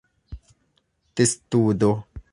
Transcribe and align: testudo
testudo 1.15 1.91